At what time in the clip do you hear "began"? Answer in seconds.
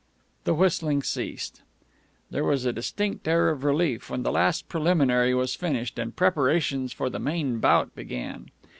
7.93-8.47